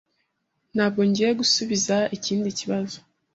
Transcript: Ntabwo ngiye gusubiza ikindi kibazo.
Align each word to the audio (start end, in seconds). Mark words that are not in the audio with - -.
Ntabwo 0.75 0.99
ngiye 1.07 1.31
gusubiza 1.41 1.95
ikindi 2.15 2.49
kibazo. 2.59 2.97